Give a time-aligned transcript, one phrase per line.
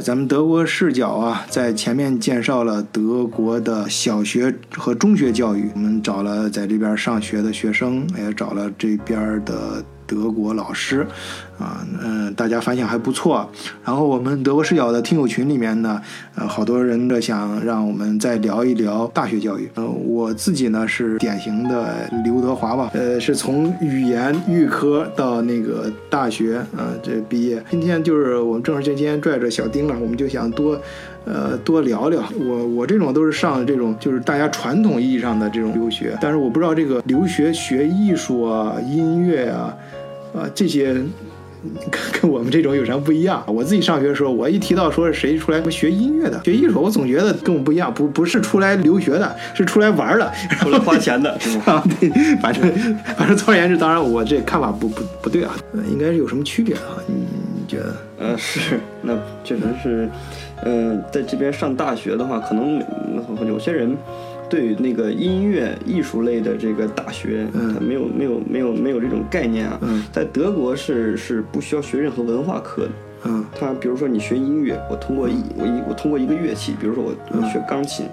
[0.00, 9.84] 咱们德国视角啊，在前面介绍了德国的小学和中学教育，我们找了在这边上学的学生，也找了这边的。
[10.12, 11.06] 德国老师，
[11.58, 13.48] 啊，嗯，大家反响还不错。
[13.84, 16.00] 然后我们德国视角的听友群里面呢，
[16.34, 19.70] 呃，好多人的想让我们再聊一聊大学教育。
[19.74, 27.62] 呃，我自己呢是典型的刘德华吧，呃，是从语言预科到那个大学，啊，这毕业。
[27.70, 30.78] 今天就是我们正是今天拽着小丁了，我们就想多，
[31.24, 32.22] 呃，多聊聊。
[32.38, 39.74] 我我这种都是上这种就是大家传统意义上的这种留学，但是我不知道这个留学学艺术啊、音乐啊。
[40.34, 40.94] 啊，这些
[41.90, 43.42] 跟跟我们这种有啥不一样？
[43.46, 51.30] 我自己上学的时候，我一提到说是谁出来学音乐的、学艺术，我总觉得跟我们不一样，不不是出来留学的，是出来玩的，出来花钱的，
[51.64, 52.08] 啊，对，
[52.40, 52.62] 反正
[53.16, 55.54] 反正总而言之，当然我这看法不不不对啊，
[55.90, 56.98] 应该是有什么区别啊？
[57.06, 57.94] 你你觉得？
[58.18, 60.08] 呃，是，那确实是，
[60.64, 62.82] 嗯，在这边上大学的话，可能
[63.46, 63.96] 有些人。
[64.52, 69.80] 对那个音乐艺术类的这个大学，它没有没有没有没有这种概念啊。
[70.12, 72.90] 在德国是是不需要学任何文化课的。
[73.24, 78.04] 嗯，他比如说你学音乐，我通过一我一我通过一个乐器，比如说我我学钢琴，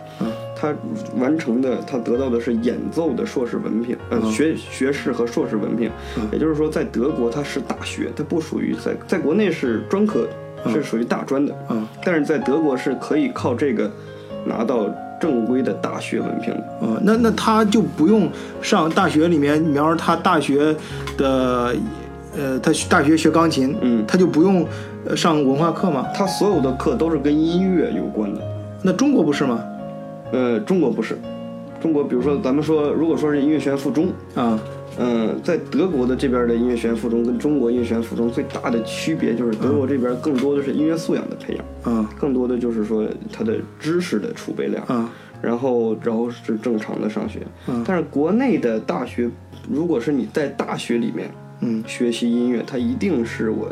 [0.55, 0.73] 他
[1.17, 5.91] 完成的他得到的是演奏的硕士文凭，呃学学士和硕士文凭。
[6.31, 10.25] 也就是说，在德国它是大学，它不属于在在国内是专科，
[10.71, 11.53] 是属于大专的。
[11.69, 13.91] 嗯，但是在德国是可以靠这个
[14.45, 14.89] 拿到。
[15.19, 18.29] 正规的大学文凭，嗯，那那他就不用
[18.61, 20.75] 上大学里面，比方说他大学
[21.17, 21.75] 的，
[22.37, 24.65] 呃，他大学学钢琴，嗯，他就不用
[25.15, 26.07] 上文化课吗？
[26.15, 28.41] 他所有的课都是跟音乐有关的。
[28.81, 29.59] 那中国不是吗？
[30.31, 31.17] 呃，中国不是，
[31.81, 34.57] 中国比如说咱们说，如果说是音乐学院附中啊。
[34.57, 34.59] 嗯，
[35.41, 45.07] 在德国的这边的音乐学院附中跟中国音乐学院附中最大的区别就是，德国这边更多的是音乐素养的培养，嗯，更多的就是说他的知识的储备量，嗯，
[45.41, 49.29] 然后然后是正常的上学，嗯，但是国内的大学，
[49.69, 51.31] 如果是你在大学里面，
[51.61, 53.71] 嗯，学习音乐，它一定是我，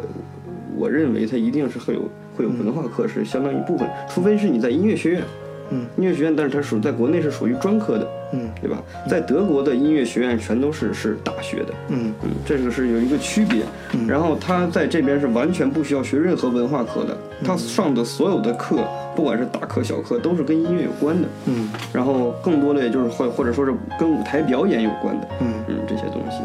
[0.77, 2.01] 我认为它一定是会有
[2.35, 5.23] 会有文化课是相当一部分，除非是你在音乐学院。
[5.69, 8.77] 嗯，音乐学院，但是它属在国内是属于专科的，嗯，对吧？
[9.09, 13.63] 在德国的音乐学院全都是是大学的，嗯嗯，这个是有一个区别。
[14.07, 18.77] 然后他在这边是完全不需要学任何文化课的，他上的所有的课，
[19.15, 21.69] 不管是大课小课，都是跟音乐有关的，嗯。
[21.93, 26.37] 然后更多的也就是或或者说是跟舞台表演有关的，嗯嗯这些东西。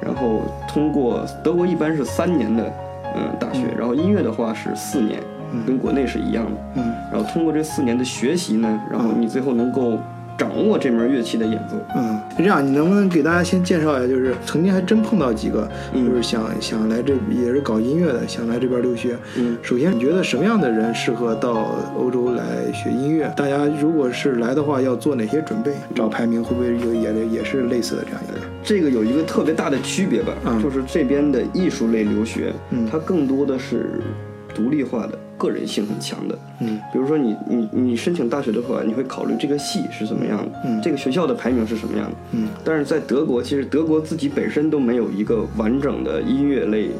[0.00, 2.72] 然后通过德国一般是三年的，
[3.16, 5.20] 嗯大学，然后音乐的话是四年。
[5.66, 9.98] 跟国内是一样的，嗯，然后通过这四年的学习呢，然后你最后能够
[10.38, 14.06] 掌握这门乐器的演奏，嗯，是这样，你能不能给大家先介绍一下？
[14.06, 23.32] 就是曾经还真碰到几个，就是想想来这也是搞音乐的，想来这边留学，嗯，首先你觉得什么样的人适合到欧洲来学音乐？
[23.34, 25.72] 大家如果是来的话，要做哪些准备？
[25.94, 28.38] 找排名会不会有也也是类似的这样一个？
[28.62, 34.02] 这个有一个特别大的区别吧，就是这边的艺术类留学，嗯，它更多的是
[34.54, 35.18] 独立化的。
[35.36, 46.90] 个人性很强的，嗯，比如说你你你申请大学的话，你会考虑这个系是怎么样的，嗯，这个学校的排名是什么样的，嗯，但是在德国，其实德国自己本身都没有一个完整的音乐类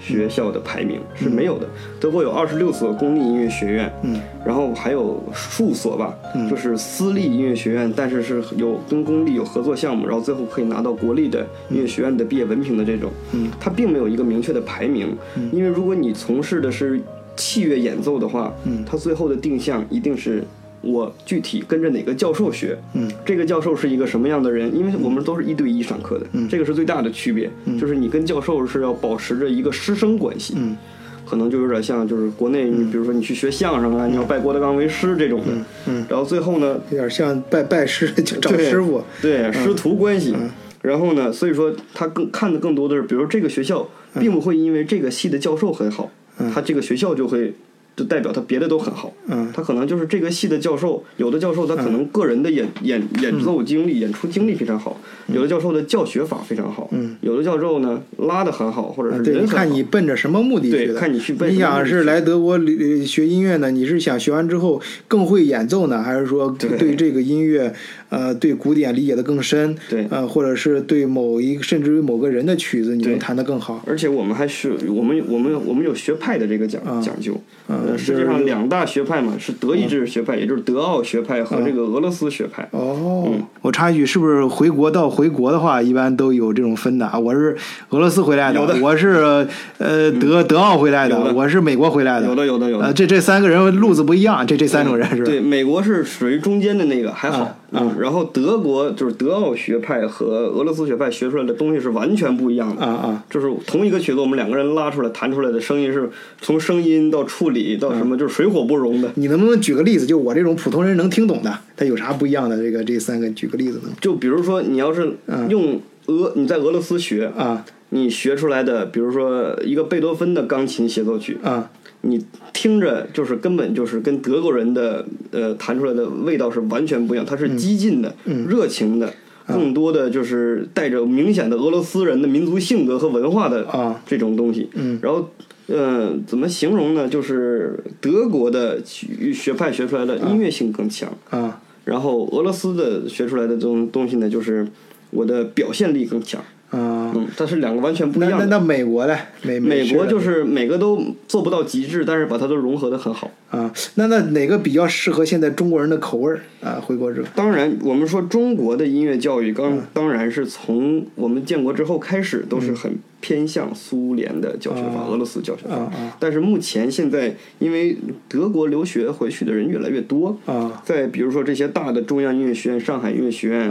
[0.00, 1.66] 学校的排名是没有的。
[1.98, 17.00] 德国有二十六所公立音乐学院，嗯，然后还有数所吧，嗯，就是私立音乐学院，但是是有跟公立有合作项目，然后最后可以拿到国立的音乐学院的毕业文凭的这种，嗯，它并没有一个明确的排名，嗯，因为如果你从事的是
[17.36, 20.42] 器乐演奏的话，嗯，它最后的定向一定是
[20.80, 24.74] 我具体跟着哪个教授学，嗯，这个教授是一个什么样的人？
[24.76, 27.50] 因为我们都是一对一上课的，嗯，这个是最大的区别，
[27.80, 30.76] 就是你跟教授是要保持着一个师生关系，嗯，
[31.24, 35.46] 可能就有点像就是国内，你比如说你去学相声啊，你要拜郭德纲为师这种的，
[35.86, 40.36] 嗯，然后最后呢，有点像拜拜师就找师傅，对师徒关系，
[40.82, 43.88] 然后呢，所以说他更看的更多的是，比如说这个学校
[44.20, 46.10] 并不会因为这个系的教授很好。
[46.52, 47.54] 他这个学校就会。
[47.96, 61.54] 就代表他别的都很好，嗯，他可能就是这个系的教授，有的教授他可能个人的演演演奏经历、演出经历非常好，有的教授的教学法非常好，嗯，有的教授呢拉的很好，或者是人看你奔着什么目的去的，看你去奔。
[61.54, 62.58] 你想是来德国
[63.06, 63.70] 学音乐呢？
[63.70, 67.72] 你是想学完之后更会演奏呢，还是说对这个音乐
[68.14, 69.76] 呃对古典理解的更深？
[69.88, 73.82] 对，呃，或者是对某一甚至于某个人的曲子你能弹得更好？
[73.86, 77.40] 而且我们还是我们我们我们有学派的这个讲讲究。
[77.66, 82.68] 呃实际上两大学派嘛，是德意志学派，也就是德奥学派和这个俄罗斯学派。
[82.72, 83.32] 哦，
[83.62, 87.18] 我插一句，是不是回国到回国的话，一般都有这种分的啊？
[87.18, 87.56] 我是
[87.88, 89.46] 俄罗斯回来的，我是
[89.78, 92.26] 呃德德奥回来的，我是美国回来的。
[92.26, 92.92] 有的，有的，有的。
[92.92, 95.24] 这这三个人路子不一样，这这三种人是吧？
[95.24, 97.58] 对，美国是属于中间的那个，还好。
[97.74, 102.82] 嗯，然后德国就是德奥学派和俄罗斯学派学出来的东西是完全不一样的。
[102.82, 106.08] 啊啊，就是同一个曲子，我们两个人拉出来弹出来的声音，是
[106.40, 109.10] 从声音到处理到什么，就是水火不容的。
[109.16, 110.06] 你能不能举个例子？
[110.06, 112.56] 就我这种普通人能听懂的，它有啥不一样的？
[112.56, 113.90] 这个这三个，举个例子呢？
[114.00, 115.14] 就比如说，你要是
[115.48, 121.70] 用俄，你在俄罗斯学啊，你学出来的，比如说一个贝多芬的钢琴协奏曲啊。
[122.06, 128.14] 你听着就是根本就是跟德国人的呃弹出来的味道是完全不一样，它是激进的、
[128.48, 129.12] 热情的，
[129.46, 134.68] 更多的就是带着明显的俄罗斯人的民族性格和文化的啊这种东西。
[134.74, 135.30] 嗯，然后
[135.66, 137.08] 呃怎么形容呢？
[137.08, 144.68] 就是德国的学派学出来的音乐性更强啊，然后俄罗斯的学出来的这种东西呢，就是
[145.10, 146.42] 我的表现力更强。
[146.72, 148.46] 嗯，但是两个完全不一样的。
[148.46, 149.16] 那那美国呢？
[149.42, 153.30] 美美国就是每个都做不到极致，但是把它都融合的很好。
[153.50, 156.82] 啊，那那哪个比较适合现在中国人的口味儿啊？
[156.84, 165.88] 回国之后，当然我们说中国的音乐教育，刚当然是从我们建国之后开始都是很偏向苏联的教学法、俄罗斯教学法。
[166.18, 167.96] 但是目前现在，因为
[168.28, 173.70] 德国留学回去的人越来越多啊，在比如说这些大的中央音乐学院、上海音乐学院，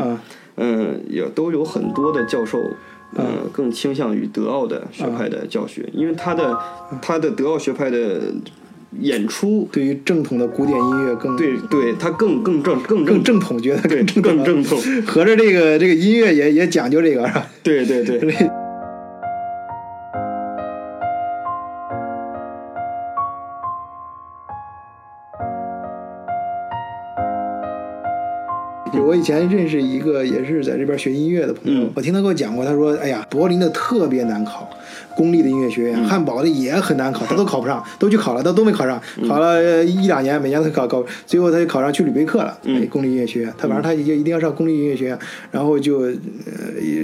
[0.57, 2.59] 嗯，也都有很多的教授。
[3.15, 6.57] 嗯，更倾向于德奥的学派的教学，因为他的
[6.99, 8.19] 他的德奥学派的
[8.99, 17.47] 演出对于正统的古典音乐更对对，他更更正更更正统，觉得更更正统，合 着这个这个音乐也也讲究这个是吧？
[17.61, 18.49] 对对对。
[29.13, 34.67] 我以前认识一个也是在这边学音乐的朋友，我听他给我讲过，他说：“哎呀，柏林的特别难考，
[35.15, 42.57] 公立的音乐学院，汉堡的也很难考，他都考不上，都去考了，他都没考上，考了一两年，每年都考考，最后他就考上去吕贝克了，
[42.89, 45.19] 公立音乐学院，他反正他也一定要上公立音乐学院，
[45.51, 46.11] 然后就，呃，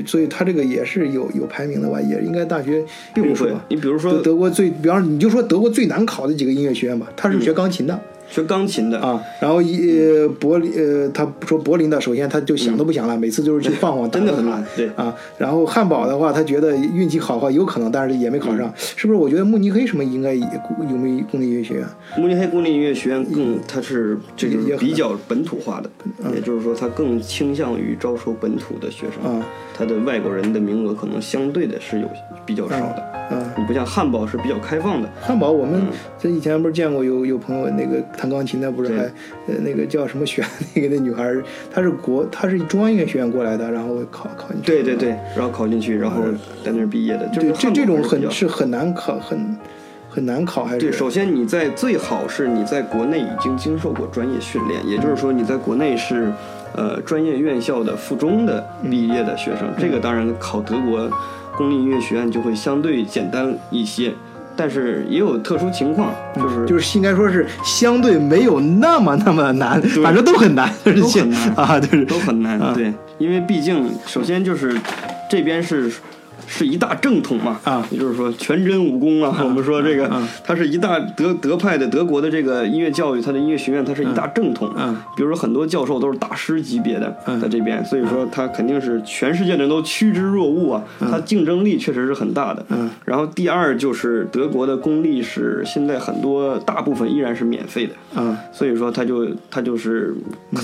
[0.07, 2.83] 所以他这个也是有有排名的吧，也应该大学
[3.13, 3.53] 并不会。
[3.67, 8.99] 你比如说德国最，比方你就说德国最难考的几个音乐学院吧，他是学钢琴的。”学钢琴的。
[8.99, 14.89] 啊，然后一柏林呃，他说柏林的，首先他就想都不想了，每次就是去晃晃，真的很难，对。
[14.95, 15.15] 啊。
[15.37, 19.19] 然后汉堡的话，他觉得运气好的话有可能，但是也没考上，是不是？
[19.19, 20.45] 我觉得慕尼黑什么应该也
[20.89, 21.85] 有没有公立音乐学院？
[22.17, 25.89] 慕尼黑公立音乐学院更，它是这个比较本土化的，
[26.33, 29.31] 也就是说，它更倾向于招收本土的学生。
[29.31, 29.45] 啊。
[29.77, 32.07] 它的外国人的名额可能相对的是有
[32.45, 35.09] 比较少的，嗯，你不像汉堡是比较开放的。
[35.21, 35.81] 汉堡我们
[36.19, 39.03] 这以前不是见过有有朋友那个弹钢琴的，不是还
[39.47, 40.43] 呃那个叫什么学
[40.75, 41.33] 那个那女孩，
[41.73, 44.67] 她是国她是中央音乐学院过来的，然后考考进去。
[44.67, 46.21] 对对对，然后考进去，然后
[46.63, 47.25] 在那儿毕业的。
[47.33, 49.57] 对，这这种很是很难考，很
[50.09, 50.81] 很难考还是？
[50.81, 56.33] 对，首先你在最好是你在国内已经经受过专业训练，也就是说你在国内是。
[56.75, 61.09] 呃，专业院校的附中的毕业的学生，这个当然考德国
[61.57, 64.13] 公立音乐学院就会相对简单一些，
[64.59, 74.77] 但是也有特殊情况，就是就是应该说是相对没有那么那么难，反正都很难，都很难啊，就是都很难，对，因为毕竟首先就是
[75.29, 75.89] 这边是。
[76.51, 79.39] 是一大正统嘛啊，也就是说全真武功啊。
[79.43, 80.09] 我们说这个，
[80.43, 84.73] 它是一大德德派的德国的这个音乐教育，它的音乐学院，它是一大正统。
[84.75, 90.83] 嗯，比如说很多教授都是大师级别的，在这边，所以说他肯定是全世界的人都趋之若鹜啊。
[90.99, 92.65] 它竞争力确实是很大的。
[92.69, 97.93] 嗯，然后第二就是德国的公立是现在很多大部分依然是免费的。
[98.15, 100.15] 嗯，所以说它就它就是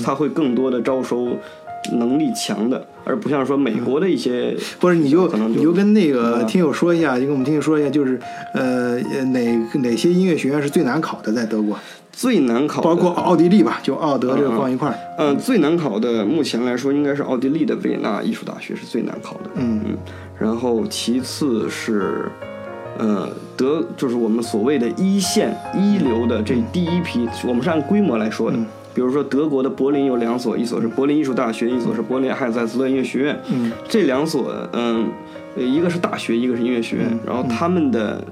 [0.04, 1.36] 它会更多的招收。
[1.92, 8.18] 能力强的，而不像说美国的一些，不是你就你就跟那个听友说一下，就跟我们听友说一下，就是
[8.52, 11.78] 呃哪哪些音乐学院是最难考的，在德国
[12.12, 14.98] 最难考，包括奥地利吧，就奥德这个放一块儿。
[15.18, 19.50] 嗯，最难考的目前来说应该是奥地利的维也纳艺术大学是最难考的。
[19.54, 19.96] 嗯嗯，
[20.38, 22.30] 然后其次是
[22.98, 28.56] 呃德，就是我们所谓的一线一流的这第一批，我们是按规模来说的。
[28.96, 33.38] 比如说，德国的柏林有两所，一所是柏林艺术大学，一所是柏林海塞斯勒音乐学院。
[33.52, 35.06] 嗯，这两所，嗯，
[35.54, 37.06] 一个是大学，一个是音乐学院。
[37.26, 38.24] 然后他们的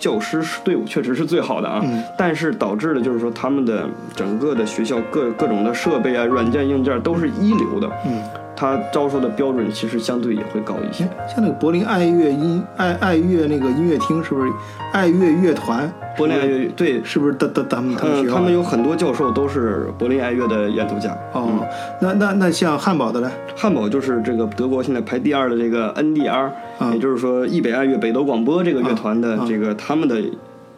[0.00, 1.84] 教师队伍确实是最好的啊，
[2.16, 7.90] 但是导致的就是说，他们的整个的学校各各种的设备啊、软件硬件都是一流的。
[8.06, 8.22] 嗯，
[8.58, 11.04] 他招收的标准其实相对也会高一些。
[11.28, 14.50] 像那个柏林爱乐音爱爱乐那个音乐厅，是不是
[14.92, 15.88] 爱乐乐团？
[16.16, 18.34] 柏林爱乐对，是不是他他他们他们嗯，学校？
[18.34, 21.16] 他们有很多教授都是柏林爱乐的演奏家。
[21.32, 21.64] 哦，
[22.00, 23.30] 那那那像汉堡的呢？
[23.54, 26.50] 汉堡就是这个德国现在排第二的这个 NDR，、
[26.80, 30.22] 嗯也就是说易北爱乐北斗广播这个乐团的嗯这个、他们的呃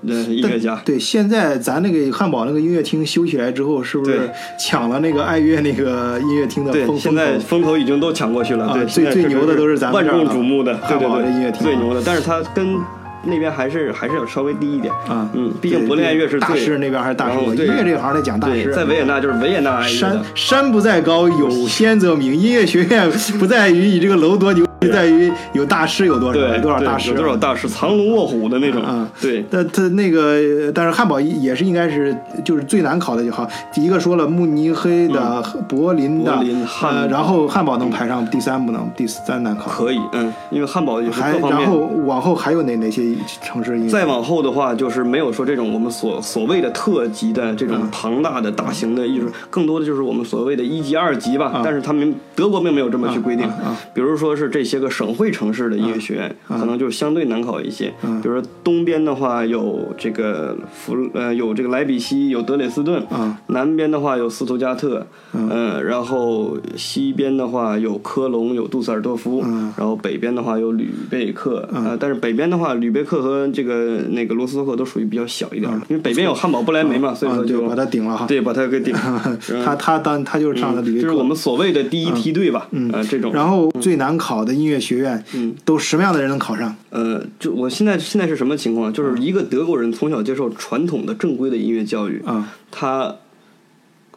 [0.03, 0.81] 音乐家。
[0.85, 8.67] 对，现在咱那个汉堡那个音乐厅修起来之后，是不是抢了那个爱乐那个音乐厅的对，风现在风头已经都抢过去了。
[8.67, 12.03] 啊对，最最牛的都是咱们万众瞩目的，对汉堡对对，的音乐厅最牛的。
[12.05, 12.77] 但是它跟
[13.23, 14.93] 那边还是还是要稍微低一点。
[15.07, 18.73] 啊，嗯，毕竟对柏林爱乐是大师那边还是大师音乐这行得讲大，师。
[18.73, 20.23] 在维也纳就是维也纳爱乐山。
[20.35, 22.35] 山不在高，有仙则名。
[22.35, 28.83] 音乐学院不在于你这个楼多牛，在于有大师有多少，对，有多少大师，有多少大师，藏龙卧虎的那种。
[28.83, 33.47] 啊对，但他那个，但是汉堡也是应该是就是最难考的就好。
[33.73, 36.65] 第一个说了慕尼黑的、柏林的，林
[37.11, 39.71] 然后汉堡能排上第三不能，第三难考。
[39.71, 41.61] 可以，嗯，因为汉堡也是还各方面。
[41.61, 43.03] 然后往后还有哪哪些
[43.43, 43.89] 城市？
[43.89, 51.61] 再往后的话，就是没有说这种我们所所谓的特级的这嗯种庞大的大型的艺术，更多的就是我们所谓的一级、二级吧。
[51.63, 53.77] 但是他们德国并没有这么去规定啊。
[53.93, 57.93] 比如说是这些个省会城市的音乐学院，可能就相对难考一些。
[58.23, 63.03] 比如说东边的话有这个弗呃有这个莱比锡，有德累斯顿。
[63.11, 78.27] 啊南边的话有斯图加特，嗯，然后西边的话有科隆，有杜塞尔多夫，嗯然后北边的话有吕贝克，呃，但是北边的话，吕贝克和这个那个罗斯托克都属于比较小一点，因为北边有汉堡不莱梅嘛，所以说就把它顶了哈。
[78.27, 78.95] 对把它给顶，
[79.65, 81.03] 他他当他就是上的吕贝克。
[81.03, 83.33] 这是我们所谓的第一梯队吧，嗯，这种。
[83.33, 86.77] 然后最难考的音乐学院，嗯，都什么样的人能考上？
[86.91, 88.93] 呃，就我现在现在是什么情况？
[88.93, 93.17] 就是一个德国人从小接受传统的正规的音乐教育，啊他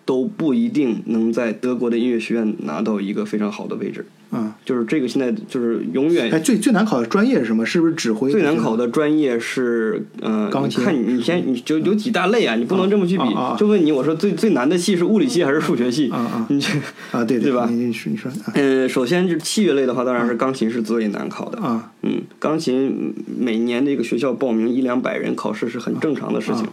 [0.05, 4.05] 都不一定能在德国的音乐学院拿到一个非常好的位置。
[4.33, 4.55] 啊！
[4.65, 7.65] 就是这个现在就是永远哎，最最难考的专业是什么？
[7.65, 8.31] 是不是指挥？
[8.31, 13.23] 最难考的专业是，呃，钢琴你看你先，你就有几大类啊，你不能这么去比。
[13.57, 16.09] 就问你，我说最最难的系是物理系还是数学系？
[16.09, 16.67] 啊啊你这，
[17.11, 21.59] 啊，对对吧你你说你说啊呃，首先是器乐类的话，当然是钢琴是最难考的。
[21.59, 26.65] 啊嗯，钢琴每年这个学校报名一两百人考试是很正常的事情，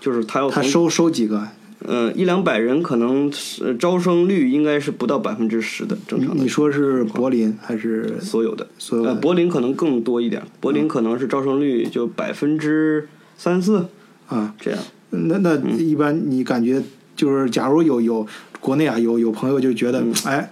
[0.00, 1.46] 就是他要他收收几个？
[1.86, 6.48] 呃一两百人，可能是招生率应该是不到百分之十的正常的你。
[6.48, 13.86] 说是柏林还是所有的，所有的呃，柏林可能更多一点，柏林可能是招生率就百分之三四
[14.28, 14.54] 啊？
[14.60, 14.80] 这样。
[15.10, 16.82] 那那嗯一般你感觉
[17.14, 18.26] 就是，假如有有
[18.58, 20.50] 国内啊有有朋友就觉得，嗯哎，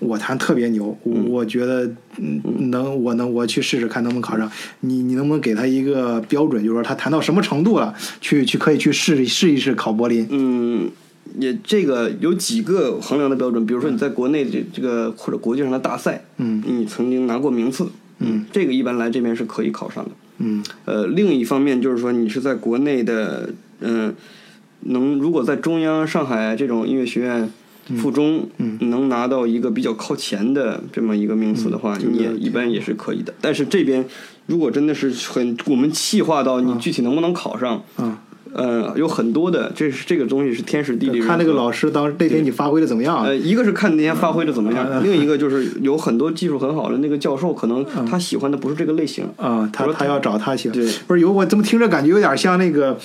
[0.00, 0.96] 我弹特别牛，
[1.28, 1.84] 我觉得
[2.16, 2.40] 嗯
[2.70, 4.50] 能我能我去试试看能不能考上。
[4.80, 10.26] 你你能不能给他一个标准，就是说他弹到什么程度了，去去可以去试试一试考柏林？
[10.30, 10.90] 嗯，
[11.38, 17.86] 也这个有几个衡量的标准，比如说你在国内这这个或者国际上的大赛，嗯你曾经拿过名次，
[18.20, 20.10] 嗯，这个一般来这边是可以考上的。
[20.38, 24.14] 嗯呃，另一方面就是说你是在国内的，嗯、
[24.80, 27.52] 能如果在中央上海这种音乐学院。
[27.98, 33.32] 附中嗯能拿到一个比较靠前的这么一个名次的话，你也一般也是可以的。
[33.40, 34.04] 但是这边
[34.46, 38.16] 如果真的是很我们细化到你具体能不能考上，嗯，
[38.52, 41.20] 呃，有很多的，这是这个东西是天时地利。
[41.20, 43.22] 看那个老师当那天你发挥的怎么样？
[43.24, 49.24] 呃，一个是看那天发挥的怎么嗯样，另一个就是有很多技术很好的那个教授，可能他喜欢的不是这个类型。
[49.36, 52.98] 啊，他我说他要找他行，对不是有我怎么听着感觉有点像那个。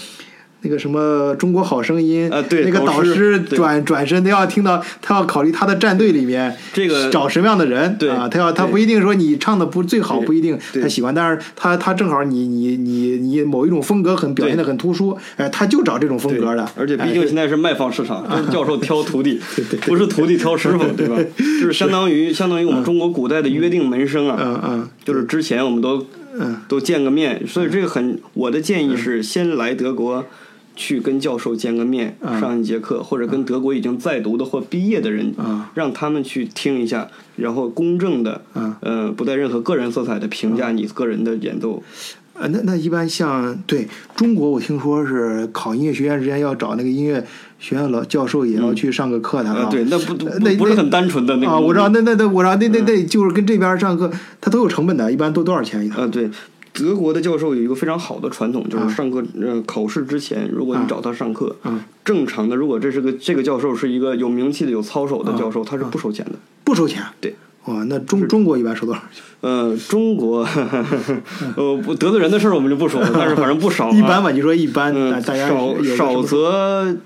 [0.66, 19.40] 那个什么《中国好声音》啊对那个导导师转转身，他要听到，他要考虑他的战队里面这个找什么样的人，对啊，他要他不一定说你唱的不最好，不一定他喜欢，但是他他正好你你你你某一种风格很表现的很突出，哎，他就找这种风格的，而且毕哎竟现在是卖方市场， 教授挑徒弟
[19.86, 21.16] 不是徒弟挑师傅，对吧？
[21.62, 26.06] 就是相当于相当于我们中国古代的约定门生啊，嗯嗯就是之前我们都
[26.38, 26.56] 嗯。
[26.68, 30.26] 都见个面，所以这个很，我的建议是先来德国。
[30.76, 32.40] 去跟教授见个面，嗯。
[32.40, 35.64] 上一节课，或者跟德国已经在读的或毕业的人，嗯。
[35.74, 38.76] 让他们去听一下，然后公正的，嗯。
[38.82, 41.82] 呃，不带任何个人色彩的评价你个人的演奏。
[42.38, 47.26] 呃，那那一般像对中国，我听说是考音乐学院之前要找那个音乐
[47.60, 52.84] 学院老教授也要去上个课堂、呃，对，那不那那不是很单纯的那个啊，我知道，那那那我知道，那那嗯。
[52.86, 56.02] 那就是跟这边上课，它都有成本的，一般都多少钱一堂？
[56.02, 56.30] 呃，对，
[56.76, 66.34] 德国的教授有一个非常好的传统，就啊是上课呃考试之前，如果你啊找他上课，啊正常的，如果这是个这个教授是一个有名气的、有操守的教授，他是不收钱的。
[66.64, 67.02] 不收钱？
[67.22, 67.34] 对。
[67.66, 69.24] 哇，那中中国一般收多少钱？
[69.42, 70.46] 呃，中国，
[71.58, 73.90] 呃，不得罪人的事儿我们就不说了，但是反正不少、啊。
[73.98, 76.98] 一般吧，你说一般，嗯大，家少少则则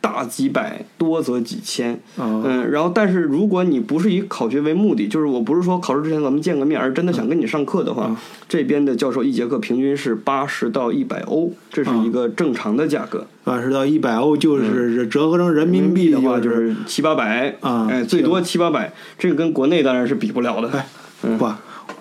[0.00, 1.92] 大几百，多则几千。
[2.16, 8.16] 啊嗯，然后但是如果你不是以考学为目的，就是我不是说考试之前咱们见个面，而真的想跟你上课的话，
[8.48, 13.26] 这边的教授一节课平均是八十到一百欧，这是一个正常的价格。
[13.42, 20.70] 八十到一百欧就是折合成人民币的话就就是七八百啊哎，最多七八百，这个跟国内当然是比不了的。
[20.70, 20.86] 哎，
[21.36, 21.46] 不，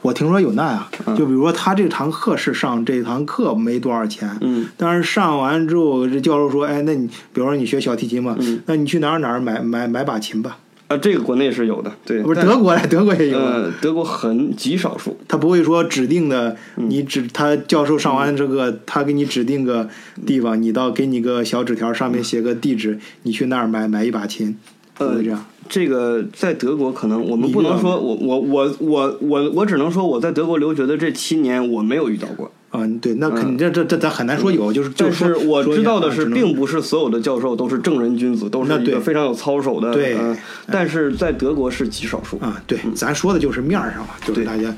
[0.01, 8.61] 我听说有难啊，就比如说他这堂课是上这堂课没多少钱，嗯，但是上完之后，这教授说，哎，那你比如说你学小提琴嘛，嗯。
[8.65, 13.37] 那你去哪儿哪儿买买买把琴吧，啊，这个国内是有的，对，不是德国来，德国也有。
[13.37, 16.89] 呃，德国很极少数，他不会说指定的，嗯。
[16.89, 19.89] 你指他教授上完这个，他给你指定个
[20.25, 24.57] 地方，你到给你个小纸条，上面写个地址，你去那儿买买一把琴，
[24.95, 25.45] 不呃会这样。
[25.69, 40.35] 这个在德国可能我们不能说，我我我我我我只能说我在德国留学的这七年我没有遇到过，啊，对，那肯定这这这咱很难说有，就是就但是我知道的是，并不是所有的教授都是正人君子，都是一个非常有操守的，对呃
[40.71, 42.39] 但是在德国是极少数。
[42.39, 44.75] 啊，对，咱说的就是面儿上嘛，就是对大家。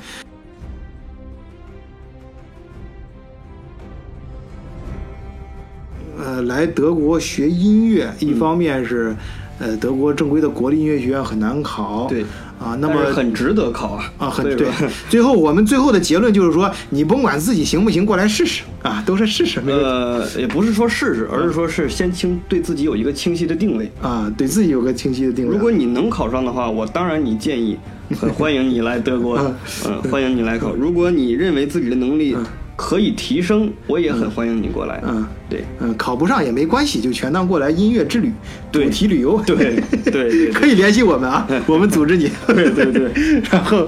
[6.24, 9.16] 呃，来德国学音乐，一方面是，
[9.62, 12.24] 呃，德国正规的国立音乐学院很难考，对
[12.58, 14.66] 啊，那么很值得考啊啊，很对。
[15.08, 23.88] 最后我们最后的结论就是说，你甭管自己行不行，过来试试啊，都是试试，呃，也不是说试试，而是说是先清对自己有一个清晰的定位。
[24.02, 25.54] 啊，对自己有个清晰的定位。
[25.54, 27.78] 如果你能考上的话，我当然你建议，
[28.20, 29.38] 很欢迎你来德国，
[29.86, 30.74] 嗯，欢迎你来考。
[30.74, 32.36] 如果你认为自己的能力
[32.74, 35.00] 可以提升，我也很欢迎你过来。
[35.06, 38.32] 嗯，对嗯，考不上也没关系，就全当过来音乐之旅，
[38.72, 39.38] 主题旅游。
[39.46, 42.30] 对对对 可以联系我们啊， 我们组织你。
[42.46, 43.10] 对 对对。
[43.50, 43.86] 然后，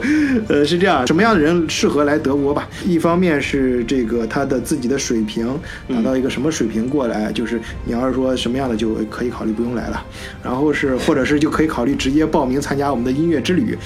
[0.48, 2.68] 呃，是这样，什么样的人适合来德国吧？
[2.86, 5.48] 一方面是这个他的自己的水平
[5.88, 10.04] 达到一个什么水平过来，就是你要是说什么样的就可以考虑不用来了。
[10.42, 13.76] 然后是，或者是就可以考虑直接报名参加我们的音乐之旅。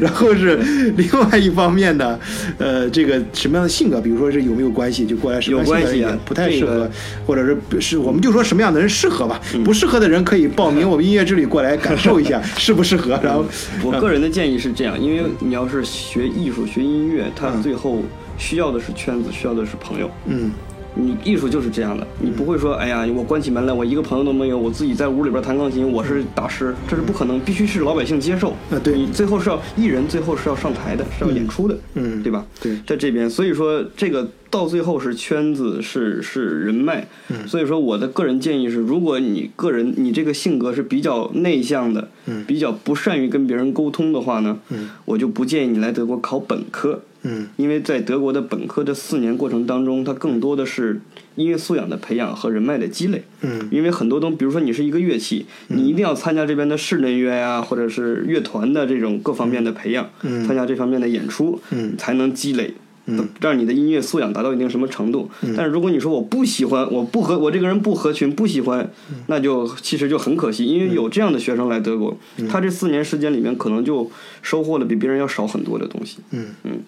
[0.00, 0.56] 然后是
[0.96, 2.18] 另外一方面呢，
[2.58, 6.90] 呃，这个什么样的性格，比如说是有没有关系，就过来什么关性格的系啊不太适合，这个
[7.26, 9.62] 或者是是我们就说什么样的人适合吧，嗯。
[9.64, 13.44] 不适合的人可以报名我们音乐之旅过来感受一下 适不适合，然后
[13.82, 17.62] 我个人的建议是这样，因为你要是学艺术、学音乐，它嗯。
[17.62, 18.02] 最后
[18.38, 20.10] 需要的是圈子，需要的是朋友。
[20.26, 20.50] 嗯
[20.96, 28.50] 你艺术就是这样的，你不会说，哎呀，我关起门来，我一个朋友都没有，我自己在屋里边弹钢琴，我是大师，这是不可能，必须是老百姓接受。
[28.70, 32.46] 啊对你最后是要艺人，最后是要上台的，是要演出的，嗯对吧？
[32.60, 37.06] 对在这边，所以说这个到最后是圈子，是是人脉。
[37.28, 47.02] 嗯所以说我的个人建议是，如果你个人你这个性格是比较内向的，嗯比较不善于跟别人沟通的话呢，嗯我就不建议你来德国考本科。
[47.26, 47.48] 嗯。
[47.56, 51.00] 因为在德国的本科的四年过程当中，它更多的是
[51.34, 53.24] 音乐素养的培养和人脉的积累。
[53.42, 53.68] 嗯。
[53.70, 60.46] 因为很多东，比如说你是一个乐器，你一定要参加这边的室内乐呀、或者是乐团的这种各方面的培养，嗯。
[60.46, 61.96] 参加这方面的演出，嗯。
[61.98, 62.74] 才能积累。
[63.08, 63.28] 嗯。
[63.40, 65.30] 让你的音乐素养达到一定什么程度？
[65.56, 69.18] 但是如果你说我不喜欢，我不合，我这个人不合群，不喜欢，嗯。
[69.28, 72.48] 那就其实就很可惜，因为有这样的学生来德国，嗯。
[72.48, 74.10] 他这四年时间里面可能就
[74.42, 76.18] 收获了比别人要少很多的东西。
[76.32, 76.46] 嗯。
[76.64, 76.80] 嗯，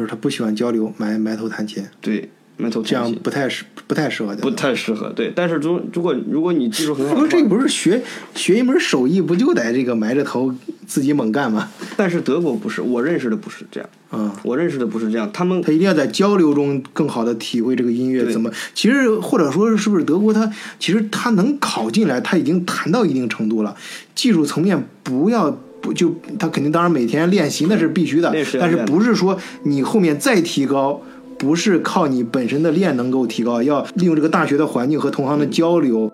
[0.00, 4.40] 就是他不喜欢交流，埋埋头弹琴，对，埋头这样弹琴不太适不太适合的。
[4.40, 5.12] 不太适合。
[5.14, 8.00] 对，但是如如果如果你技术很好这不是学
[8.34, 10.54] 学一门手艺，不就得这个埋着头
[10.86, 11.68] 自己猛干吗？
[11.98, 18.50] 但是德国不是，我认识的不是这样，啊、我认识的不是这样，他们他一定要在交流中更好的体会这个音乐怎么。
[18.74, 23.76] 其实或者说是不是德国他其实他能考进来，他已经谈到一定程度了，
[24.14, 25.60] 技术层面不要。
[25.80, 31.00] 不就他肯定当然每天练习那是必须的但是不是说你后面再提高，
[31.38, 36.12] 不是靠你本身的练能够提高，要利用这个大学的环境和同行的交流。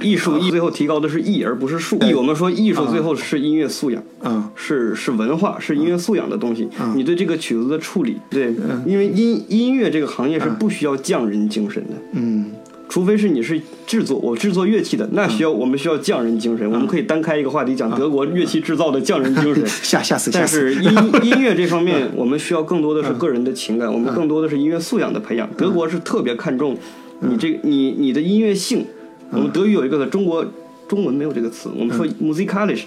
[0.00, 1.98] 艺术艺最后提高的是艺而不是术。
[2.00, 4.02] 艺我们说艺术最后是音乐素养。
[4.22, 6.66] 嗯是是文化，是音乐素养的东西。
[6.96, 8.54] 你对这个曲子的处理，对，
[8.86, 12.46] 因为音音乐这个行业是不需要匠人精神的，嗯
[12.90, 16.68] 除非是你是制作我制作乐器的，那需要我们需要匠人精神。
[16.70, 19.64] 我们可以单开一个话题讲德国乐器制造的匠人精神。
[19.82, 20.74] 吓吓死吓但是！
[20.74, 20.90] 音
[21.22, 25.48] 音乐这方面， 我们需要更多的是个人的情感，我们更多的是音乐素养的培养。
[25.56, 26.76] 德国是特别看重
[27.20, 28.84] 你这你你的音乐性。
[29.30, 30.44] 我们德语有一个的，中国
[30.88, 32.82] 中文没有这个词，我们说 musikalisch，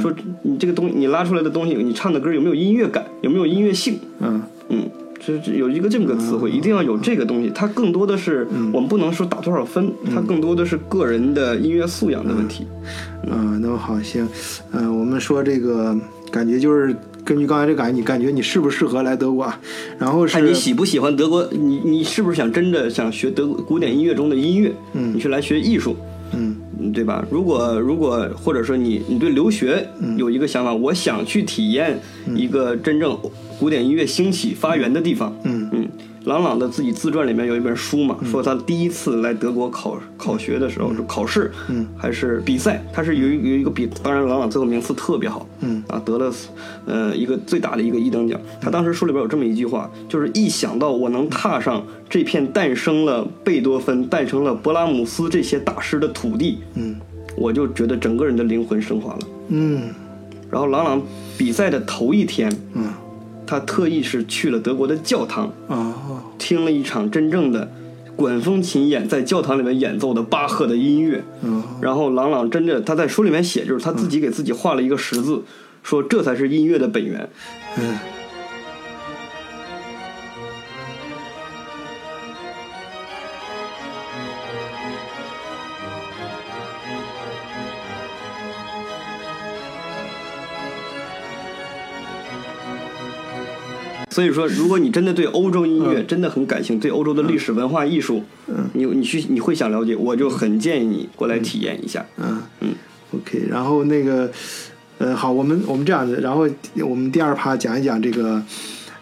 [0.00, 3.98] 说你这个东你拉出来的东西，你唱的歌有没有音乐感，有没有音乐性？
[4.20, 4.88] 嗯嗯，
[5.24, 7.52] 这这有一个这么个词汇，一定要有这个东西。
[7.54, 12.66] 它更多的是我们不能说打多少分，它更多的是个人的音乐素养的问题。
[13.30, 14.26] 嗯，那么好行，
[14.72, 15.94] 嗯、我们说这个
[16.30, 19.60] 感觉就是根据刚才这感觉，你感觉你适不适合来德国啊？
[19.98, 24.72] 然后是看你喜不喜欢德国，你你是不是想真的想学德国古典音乐中的音乐？
[24.94, 25.94] 嗯你去来学艺术，
[26.32, 26.56] 嗯嗯
[26.92, 27.24] 对吧？
[27.30, 31.98] 如果如果或者说你你对留学有一个想法，我想去体验
[32.34, 33.16] 一个真正
[33.58, 35.59] 古典音乐兴起发源的地方，嗯嗯，
[36.24, 45.82] 郎朗的自己自传里面有一本书嘛，说他第一次来德国考考学的时候是考试，嗯，还是比赛，他是有一有一个比，当然郎朗最后名次特别好，嗯。
[45.88, 46.32] 啊，得了
[46.86, 48.38] 呃一个最大的一个一等奖。
[48.60, 56.96] 他当时书里边有这么一句话，就是一想到我能踏上这片诞生了贝多芬、诞生了勃拉姆斯这些大师的土地，嗯。
[57.36, 59.18] 我就觉得整个人的灵魂升华了。
[59.48, 59.88] 嗯。
[60.50, 61.00] 然后郎朗
[61.38, 62.84] 比赛的头一天，嗯
[63.50, 67.68] 他特意是去了德国的教堂，哦听了一场真正的
[68.14, 71.24] 管风琴演在教堂里面演奏的巴赫的音乐。
[71.42, 75.42] 哦然后朗朗真的他在书里面写，就是他自己给自己画了一个十字，
[75.82, 77.28] 说这才是音乐的本源。
[77.76, 77.98] 嗯
[94.10, 98.68] 所以说，如果你真的对欧洲音乐真的很感兴趣，对欧洲的历史文化艺术，嗯。
[98.74, 102.04] 你你去你会想了解，我就很建议你过来体验一下。
[102.18, 102.42] 嗯。
[102.60, 102.74] 嗯
[103.14, 104.30] ，OK，然后那个
[104.98, 106.48] 呃好，我们我们这样子，然后
[106.84, 108.42] 我们第二趴讲一讲这个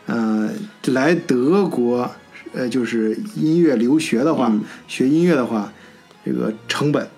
[0.07, 0.51] 呃
[0.89, 2.11] 来德国
[2.53, 4.61] 呃就是音乐留学的话，嗯。
[4.87, 5.73] 学音乐的话，
[6.25, 7.09] 这个成本。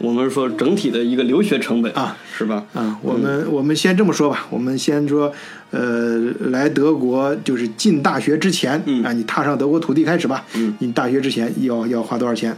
[0.00, 2.64] 我们说整体的一个留学成本啊，是吧？
[2.72, 5.32] 啊，我们、我们先这么说吧，我们先说，
[5.70, 6.18] 呃，
[6.50, 9.02] 来德国就是进大学之前，嗯。
[9.02, 12.56] 啊，你踏上德国土地开始吧，嗯，你大学之前要要花多少钱？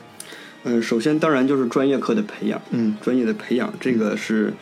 [0.65, 2.95] 嗯，首先当然就是专业课的培养，嗯。
[3.01, 4.53] 专业的培养，这个是，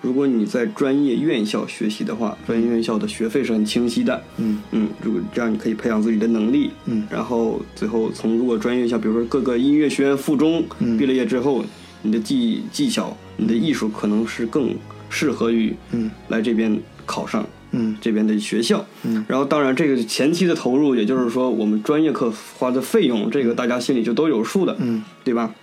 [0.00, 4.60] 如果你在专业院校学习的话，专业院校的学费是很清晰的，嗯。
[4.70, 7.04] 嗯，如果这样你可以培养自己的能力，嗯。
[7.10, 10.96] 然后最后从如果专业院校，比如说各个音乐学院附中，嗯。
[10.96, 11.64] 毕了业之后，
[12.02, 14.74] 你的技技巧，你的艺术可能是更
[15.10, 16.10] 适合于嗯。
[16.28, 17.96] 来这边考上嗯。
[18.00, 19.24] 这边的学校，嗯。
[19.28, 25.02] 然后当然这个前期的投入，也就是说我们专业课花的费用，这个大家心里就都有数的，嗯。
[25.24, 25.54] 对吧？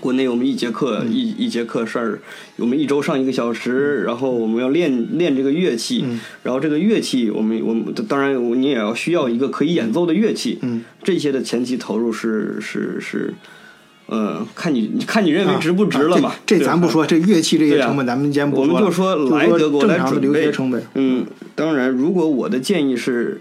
[0.00, 2.20] 国内我们一节课、一一节课事儿，
[2.56, 6.20] 我们一周上一个小时，然后我们要练练这个乐器，嗯。
[6.42, 10.84] 然后这个乐器我们我们当然你也要需要一个可以演奏的乐器，嗯。
[11.04, 13.34] 这些的前期投入是是是，
[14.14, 16.28] 呃，看你看你认为啊值不值了吧？
[16.28, 20.82] 啊这这咱不说，这乐器这些成本咱们先不我们了就说来德国来准备学成本。
[20.94, 23.40] 嗯，当然，如果我的建议是，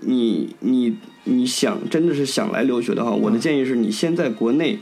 [0.00, 4.80] 你你你想真的是想来留学的话，我的建议是你先在国内。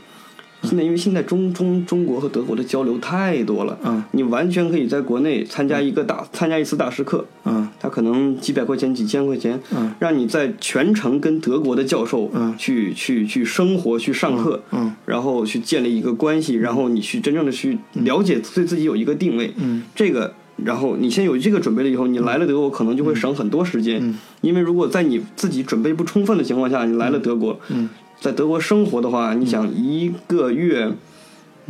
[0.63, 4.03] 现在因为现在中中中国和德国的交流太多了，嗯。
[4.11, 7.67] 你完全可以在国内参加一个大参加一次大师课，嗯。
[7.79, 9.93] 他可能几百块钱几千块钱，嗯。
[9.99, 12.53] 让你在全程跟德国的教授嗯。
[12.57, 14.93] 去去去生活去上课，嗯。
[15.05, 19.83] 然后去建立一个关系，然后你去真正的去了解对自己有一个定位，嗯。
[19.95, 24.15] 这个，然后你先有这个准备了以后，你来了德国可能就会省很多时间，嗯。
[24.41, 27.87] 因为如果在你自己准备不充分的情况下，你来了德国，嗯
[28.19, 30.91] 在德国生活的话，你想一个月，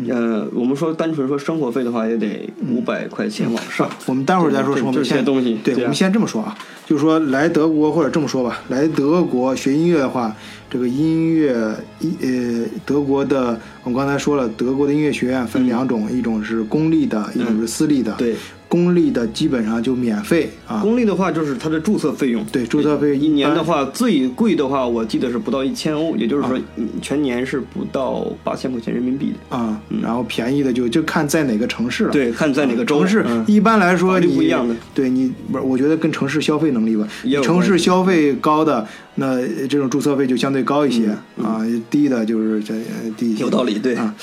[0.08, 3.90] 呃，我们说单纯说生活费的话，也得五百块钱往上。
[4.06, 5.58] 我们待会儿再说这些东西。
[5.64, 10.34] 对，我们先这么说啊，就是说来德国或者这么说吧，来德国学音乐的话，
[10.70, 18.14] 这个音乐一呃，德国的我们刚才说了，德国的音乐学院分两种，一种是公立的，一种是私立的。
[18.14, 18.36] 对，
[18.68, 20.82] 公立的基本上就免费啊。
[20.82, 29.56] 公立的话就是它的注册费用，对，注册费一年的话，最贵的话，我记得是不到一千欧，也就是说嗯全年是不到八千块钱人民币的。
[29.56, 32.12] 啊，然后便宜的就就看在哪个城市了。
[32.12, 33.44] 对，看在哪个城市嗯。
[33.48, 34.76] 一般来说法律你不一样的。
[34.94, 37.08] 对你不是，我觉得跟城市消费能力吧，
[37.44, 41.08] 城市消费高的，那这种注册费就相对高一些
[41.42, 43.44] 啊，低的就是这呃低一些。
[43.44, 43.96] 嗯有道理，对。
[43.96, 44.14] 啊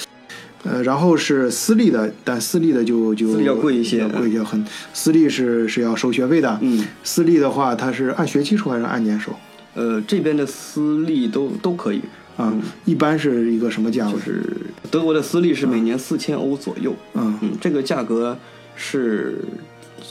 [0.65, 6.59] 呃，然后是私立的，但私立的就就私立要贵一些要贵一些，很私立是是要收学费的。
[6.63, 9.33] 嗯，私立的话，它是按学期收还是按年收
[9.75, 12.01] 呃，这边的私立都都可以，
[12.37, 12.55] 啊？
[12.85, 14.19] 一般是一个什么价位就？
[14.21, 14.43] 是
[14.91, 18.39] 德国的私立是每年四千欧左右，嗯嗯，这个价格
[18.77, 19.45] 是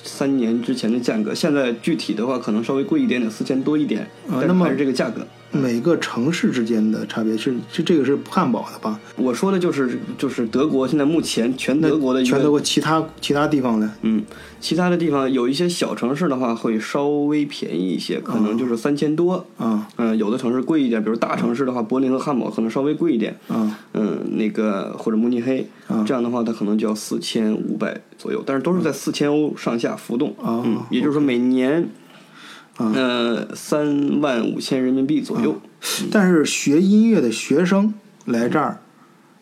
[0.03, 5.25] 三年之前的价格，现在具体的话可能稍微贵一点点，四千多一点，但是啊那么还是这个价格。
[5.53, 8.99] 每个城市之间的差别是是这个是汉堡的吧？
[9.15, 14.23] 我说的就是就是德国现在目前全德国的全德国其他其他地方的嗯，
[14.59, 19.45] 其他的地方有一些小城市的话会稍微便宜一些，可能就是三千多。
[19.57, 23.37] 啊嗯，有的城市贵一点，比如大城市的话，柏林和汉堡可能稍微贵一点。
[23.47, 30.29] 啊嗯，那个或者慕尼黑，啊这样的话它可能就要四千五百左右，但是都是在四千欧上下浮动。
[30.41, 31.87] 啊嗯，也就是说每年
[32.77, 35.61] 呃，三万五千人民币左右。
[36.11, 37.93] 但是学音乐的学生
[38.25, 38.79] 来这儿，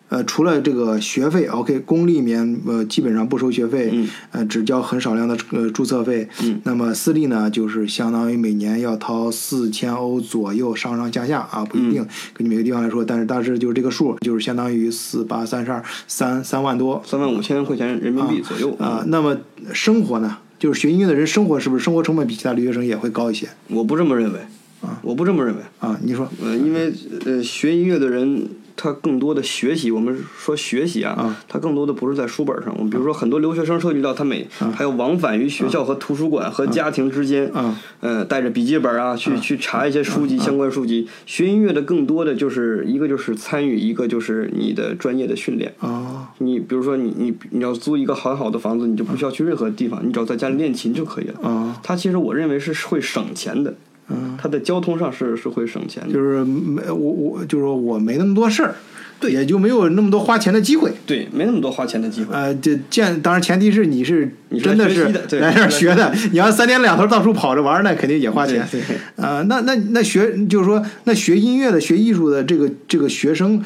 [0.10, 6.28] 呃，除了这个学费，OK，公立面呃基本上不收学费，嗯呃，只交很少量的呃注册费。
[6.42, 19.04] 嗯那么私立呢，就是相当于每年要掏四千欧左右，上上下下啊，不一定，根据每个地方来说，但是大致就是这个数，就是相当于四八三十二三三万多三万五千块钱人民币左右啊。
[19.08, 19.38] 那么
[19.74, 24.40] 生活呢，就是学音乐的人生活是不是生活成本比其他留学生也会高一些我不这么认为
[24.82, 25.62] 啊，我不这么认为。
[25.80, 26.00] 啊？
[26.04, 26.94] 你说呃，因为
[27.26, 28.48] 呃，学音乐的人，
[28.82, 31.38] 他更多的学习，我们说学习啊，啊。
[31.48, 32.74] 他更多的不是在书本上。
[32.76, 37.78] 我们比如说，很多留学生涉及到他每还有往返于学校和图书馆和家庭之间，啊。
[38.00, 41.08] 呃，带着笔记本啊，去去查一些书籍相关书籍。
[41.28, 45.72] 学音乐的更多的就是一个就是参与，一个就是你的专业的训练。
[45.80, 46.30] 啊。
[46.40, 51.40] 你比如说你你你要租一个很好的房子，你就不需要去任何地方，你只要在家里练琴就可以了。
[51.48, 53.76] 啊，它其实我认为是会省钱的，
[54.12, 56.14] 嗯，它的交通上是是会省钱的。
[56.14, 58.76] 就是没我我就是说我没那么多事儿，
[59.20, 60.92] 对，也就没有那么多花钱的机会。
[61.06, 62.34] 对，没那么多花钱的机会。
[62.34, 64.30] 呃，这见当然前提是你是
[64.64, 65.06] 真的是
[65.40, 68.68] 来这儿学的，你要三天两头到处跑着玩儿，那肯定也花钱。
[68.72, 73.64] 对对呃，那那那学就是说，那学音乐的、学艺术的这个这个学生，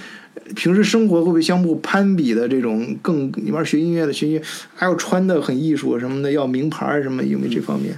[0.55, 3.31] 平时生活会不会相互攀比的这种更？
[3.38, 4.41] 你玩学音乐的学音乐，
[4.75, 7.97] 还要穿的很艺术什么的，要名牌什么，有没有这方面？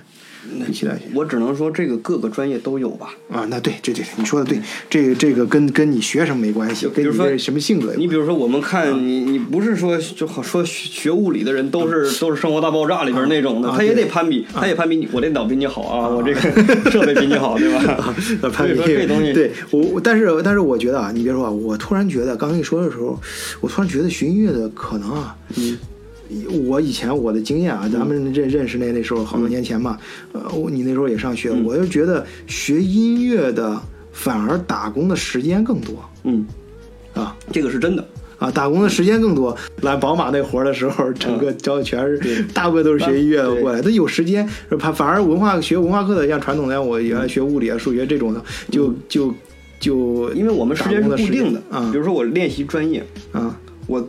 [0.65, 3.15] 比起来我只能说这个各个专业都有吧。
[3.31, 16.39] 啊，那对，这对你说的对，这个这个跟跟你学什么没关系，跟你这什么性格有关你比如说，我们看你，你不是说就好说学学物理的人都是都是《生活大爆炸》里边那种的，啊他也得攀比，他也攀比你，我电脑比你好啊，我这个
[16.91, 18.13] 设备比你好，对吧？
[18.41, 23.19] 呃，攀比这东西对我，我但是但是我觉得啊，你别说啊，我突然觉得，刚跟你说的时候，
[23.61, 25.77] 我突然觉得学音乐的可能啊，嗯，
[26.67, 29.97] 我以前我的经验啊，咱们认认识那那时候好多年前嘛，
[30.33, 31.63] 呃，我你那时候也上学，嗯。
[31.63, 33.79] 我就觉得学音乐的
[34.11, 35.95] 反而打工的时间更多。
[36.23, 36.45] 嗯，
[37.13, 37.35] 啊。
[37.51, 38.07] 这个是真的。
[38.39, 39.57] 啊，打工的时间更多。
[39.81, 44.47] 来宝马那活儿的时候，整个招的全是、大部分都是学音乐的过来，他有时间，
[44.79, 49.33] 反反而文化学文化课的，像传统的，像我原来学物理啊、数学这种的，就就
[49.79, 51.89] 就因为我们时间是固定的啊。
[51.91, 53.59] 比如说我练习专业，啊。
[53.87, 54.05] 我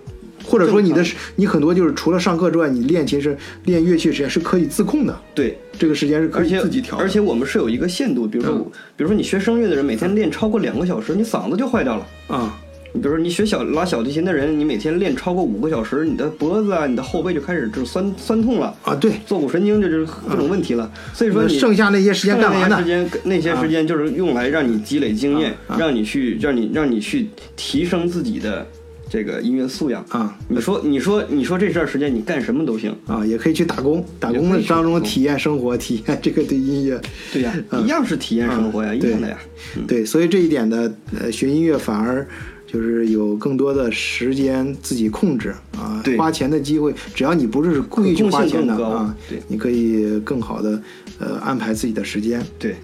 [0.48, 1.04] 或者说你的
[1.36, 7.04] 你很多就是除了上课之外，你练琴是练乐器时间是可以自控的，对，这个时间是可以自己调的。
[7.04, 8.64] 而且我们是有一个限度，比如说我，
[8.96, 12.06] 比如说你学声乐的人，每天练超过两个小时，你嗓子就坏掉了。
[12.28, 12.58] 啊
[12.94, 20.90] 你比如说你学小拉小提琴的人，你每天练超过五个小时，你的脖子啊、你的后背就开始就酸酸痛了，啊，对，坐骨神经这就是各种问题了。
[21.12, 22.76] 所以说你剩下那些时间干嘛呢？
[22.80, 22.86] 那些时？
[22.86, 28.66] 间那些时间就是用来让你积累经验，让你去让你让你去提升自己的
[29.10, 30.04] 这个音乐素养。
[30.10, 37.00] 啊你说你说你说这段时间你干什么都行，啊，也可以去打工，打工的当中体验生活，体验这个对音乐。
[37.32, 39.38] 对呀，嗯一样是体验生活呀，嗯一样的呀。
[39.86, 42.26] 对，所以这一点的呃，学音乐反而
[42.66, 50.80] 就是有更多的时间自己控制啊，对花钱的机会，只要你不是故意去花钱的啊对，你可以更好的
[51.18, 52.76] 呃安排自己的时间对，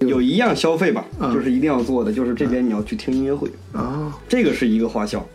[0.00, 4.14] 有一样消费吧，嗯就是一定要做的，就是这边你要去听音乐会，啊。
[4.28, 5.26] 这个是一个花销。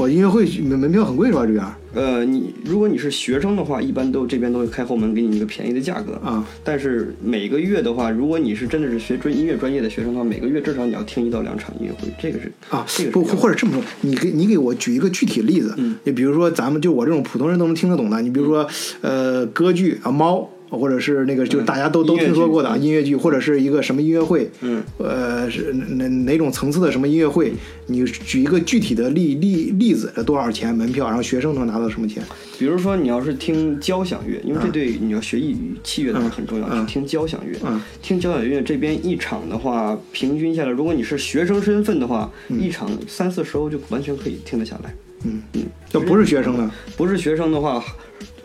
[0.00, 1.44] 我音乐会门门票很贵是吧？
[1.44, 6.42] 这边呃，你如果你是学生的话，一般都这边都会开后门给你一个便宜的价格啊。
[6.64, 18.66] 但是每个月的话，如果你是真的是学专音乐专业的学生的话，每个月至少你要听一到两场音乐会，这个是啊，这个是要或者这么说，你给你给我举一个具体例子，嗯就比如说咱们就我这种普通人都能听得懂的，你比如说
[19.02, 20.48] 呃歌剧啊猫。
[20.70, 27.52] 或者是那个，就是大家都、都听说过的音乐剧，或者是一个什么音乐会，嗯，呃，是哪哪种层次的什么音乐会？
[27.86, 31.06] 你举一个具体的例例例子，多少钱门票？
[31.06, 32.22] 然后学生能拿到什么钱？
[32.58, 37.58] 比如说你要是听交响乐，因为这对你要学艺语器乐的人很重要，听交响乐。
[37.66, 44.94] 嗯听交响乐这边一场的话，平均下来，如果你是学生身份的话，一场三四十欧就完全可以听得下来。
[45.24, 46.70] 嗯嗯，要不是学生呢？
[46.96, 47.82] 不是学生的话，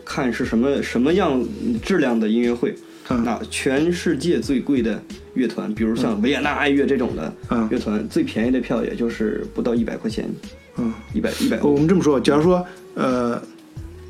[0.06, 1.44] 看是什么什么样
[1.82, 2.70] 质量的音乐会。
[2.70, 5.00] 嗯那全世界最贵的
[5.34, 10.28] 乐团，比如像维也纳爱乐这种的嗯乐团，最便宜的票也就是不到一百块钱，
[10.76, 11.76] 嗯，一百一百我欧。
[11.76, 13.40] 们这么说，假如说呃，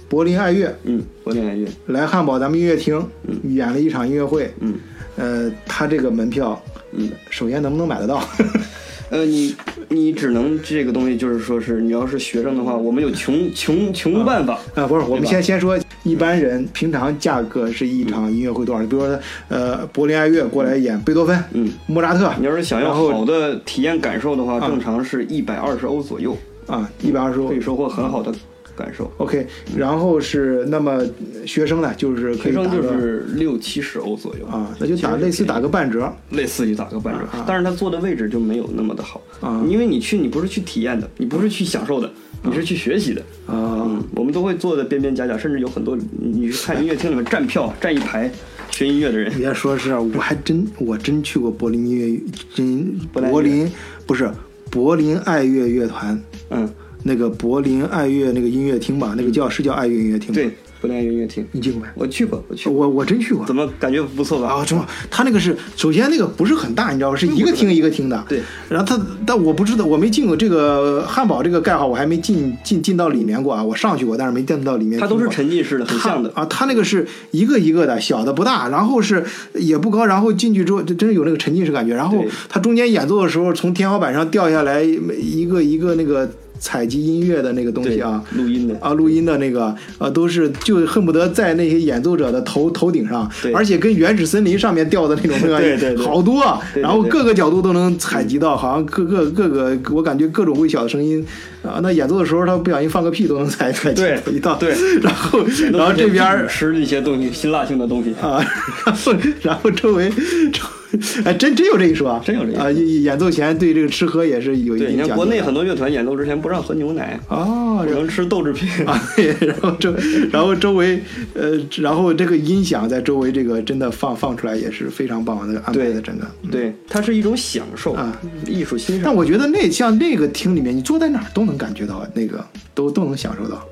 [0.09, 3.07] 柏林爱乐嗯，柏林爱乐，来汉堡咱们音乐厅
[3.45, 4.75] 演了一场音乐会，嗯
[5.17, 6.59] 呃，他这个门票，
[6.93, 8.27] 嗯，首先能不能买得到？
[9.11, 9.55] 呃，你
[9.89, 14.59] 你只能这个东西就是说是你要是学生的话，我们有穷穷穷办法。
[14.75, 18.87] 啊，不是，我们先先说一般人平常价格是一场音乐会多少？
[18.87, 24.69] 比如说，呃，柏林爱乐过来演贝多芬、嗯，莫扎特，你要是想要好的体验感受的话，啊。
[24.69, 26.37] 正常是一百二十欧左右，
[26.69, 27.49] 啊，一百二十欧。
[27.49, 28.33] 可以收获很好的
[28.77, 29.11] 感受。
[29.17, 31.01] OK，然后是那么
[31.47, 36.13] 学生呢，就是可学生就以打个是六七十欧左右啊，那就打类似打个半折。
[36.31, 39.65] 类似于打个半折但是他坐的位置就没有那么的好啊。
[39.69, 42.11] 因为你去你不是去体验的，你不是去享受的，
[42.43, 43.21] 你是去学习的。
[43.47, 43.83] 啊。
[43.89, 48.31] 嗯，我们都会坐的边边角角，甚至有很多你你去看音乐厅里面站票站一排
[48.71, 49.33] 学音乐的人。
[49.33, 52.21] 你，别说是，我还真我真去过柏林音乐
[52.55, 53.73] 真柏林柏林
[54.07, 54.31] 不是
[54.71, 56.21] 柏林爱乐乐团。
[56.51, 56.69] 嗯，
[57.07, 60.35] 那个柏林爱乐那个音乐厅吧，那个叫是叫爱乐音乐厅吗？
[60.35, 61.87] 对，柏林爱乐音乐厅，你去过没？
[61.95, 63.55] 我去过，我去过，我我真去过怎。
[63.55, 64.49] 么感觉不错吧？
[64.49, 67.17] 啊，真的，他那个是首先那个不是很大，你知道吗？
[67.17, 68.25] 是一个厅一个厅的。
[68.29, 68.43] 对。
[68.69, 73.63] 然后他，但我不知道，我没进过这个汉堡这个盖号，我还没进进进到里面过啊。
[73.63, 74.99] 我上去过，但是没进到里面。
[74.99, 76.31] 它都是沉浸式的，很像的。
[76.35, 81.95] 啊，它那个是一个一个的，小的不大，然后是也不高，然后进去之后，就真是有那个沉浸式感觉。
[81.95, 88.23] 然后对它中间演奏的时候，从天花板上掉下来一个一个那个采集音乐的那个东西啊。
[88.37, 93.53] 录音的，啊，录音的那个，呃，都是就恨不得在那些演奏者的头头顶上，对。
[93.53, 96.05] 而且跟原始森林上面掉的那种那个对对对。
[96.05, 96.43] 好多
[96.75, 101.25] 然后各个角度都能采集到，好像各个各个，我感觉各种微小的声音
[101.63, 104.75] 啊，那演奏的时候他不小心放个屁都能采采集一到，对。
[105.01, 105.41] 然后
[105.73, 108.15] 然后这边儿吃一些东西，辛辣性的东西。
[108.21, 108.39] 啊，
[108.85, 110.11] 然后然后周围
[110.53, 110.63] 周
[111.25, 112.71] 哎，真真有这一说啊，真有这一说啊！
[112.71, 115.03] 演演奏前对这个吃喝也是有一对，定讲究。
[115.03, 118.69] 你看国内很多乐团演奏之前不让喝牛奶，哦，不能吃豆制品。
[118.87, 119.95] 啊，对，然后周，
[120.33, 121.01] 然后周围，
[121.35, 126.27] 呃，然后这个音响在周围这个真的放放出来也是非常棒的安排的对整个。
[126.51, 129.15] 对，它是一种享受啊，艺术欣赏但。
[129.15, 132.45] 我觉得那像那个厅里面，你坐在哪儿都能感觉到那个，
[132.75, 133.67] 都都能享受到。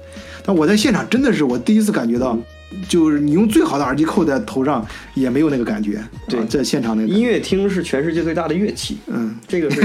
[0.46, 2.38] 但我在现场真的是我第一次感觉到，
[2.88, 6.02] 就是你用最好的耳机扣在头上也没有那个感觉。
[6.28, 9.80] 对啊在现场那个，音乐厅是全世界最大的乐器，嗯，这个是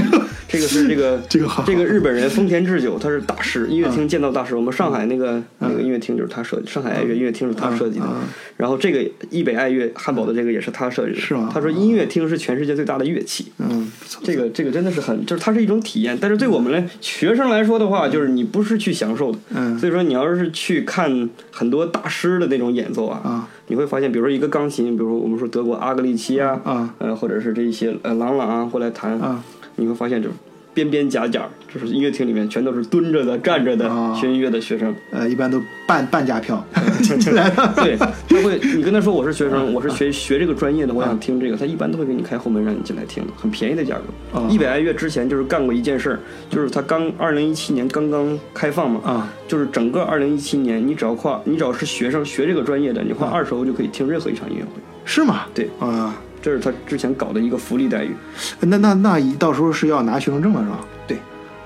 [0.47, 4.55] 这个是这个 这个好这个日本人丰田智久，他是大师，音乐厅建造大师。
[4.55, 8.27] 我们上海那个那个音乐厅就是他设计，上海爱乐音乐厅是他设计的嗯嗯。
[8.57, 11.19] 然后这个易北爱乐汉堡的这个也是他设计的。
[11.19, 13.51] 是吗他说音乐厅是全世界最大的乐器。
[13.57, 13.91] 嗯，
[14.23, 23.47] 这个这个真的是很，就是它是一种体验，但是对我们来学生来说的话，就是你不是去享受的，嗯所以说你要是去看很多大师的那种演奏啊，啊。
[23.67, 26.93] 你会发现，比如说一个钢琴，比如说我们说德国阿格利奇啊，啊。
[26.97, 29.43] 呃，或者是这一些呃郎朗啊过来弹，啊。
[29.75, 30.35] 你会发现就是
[30.73, 34.13] 边边角角，就是音乐厅里面全都是蹲着的、站着的啊。
[34.15, 36.65] 学音乐的学生，呃，一般都半半价票。
[37.01, 37.73] 进来了。
[37.75, 38.05] 对，他
[38.43, 44.39] 会，你跟他说我是学生，我是学学这个专业的，我想听这个，他一般都会给你开后门让你进来听，很便宜的价格。
[44.39, 44.47] 啊。
[44.49, 49.33] 易北爱乐之前就是干过一件事儿，就是他刚二零一七年刚刚开放嘛，啊。
[49.47, 54.69] 就是整个二零一七年，你只要跨，你只要是学生学这个专业的，你花二十欧就可以听任何一场音乐会，
[55.05, 55.45] 是吗？
[55.53, 55.67] 对。
[55.79, 58.15] 啊，这是他之前搞的一个福利待遇。
[58.61, 60.79] 那那那到时候是要拿学生证了是吧？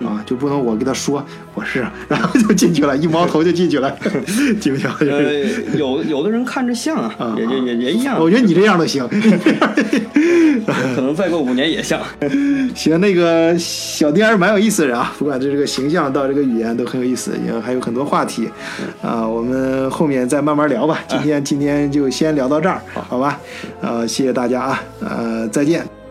[0.04, 3.96] 对，啊，就不能我跟他说我是，然后就进去了，一毛头就进去了，
[4.62, 4.89] 行不行？
[5.00, 5.34] 呃，
[5.78, 9.08] 有有的人看着像啊啊，也也也也一样，我觉得你这样都行。
[10.96, 12.00] 可能再过五年也像。
[12.76, 18.50] 行，那个小丁还是蛮有意思的人啊，不管这个形象到这个语言都很有意思，也还有很多话题
[19.02, 21.00] 啊，我们后面再慢慢聊吧。
[21.08, 23.39] 今天今天就先聊到这儿，好吧？
[23.82, 26.03] 呃，谢谢大家啊，呃，再见。